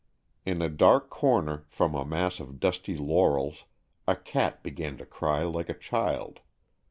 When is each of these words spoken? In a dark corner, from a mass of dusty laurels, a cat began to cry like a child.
In 0.47 0.63
a 0.63 0.67
dark 0.67 1.11
corner, 1.11 1.65
from 1.69 1.93
a 1.93 2.03
mass 2.03 2.39
of 2.39 2.59
dusty 2.59 2.97
laurels, 2.97 3.65
a 4.07 4.15
cat 4.15 4.63
began 4.63 4.97
to 4.97 5.05
cry 5.05 5.43
like 5.43 5.69
a 5.69 5.77
child. 5.77 6.39